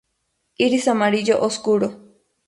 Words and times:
Iris 0.67 0.87
amarillo 0.93 1.35
oscuro. 1.49 1.87